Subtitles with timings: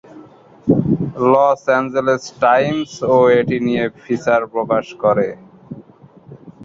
[1.31, 5.27] Loss Angeles Times ও এটি নিয়ে ফিচার প্রকাশ করে।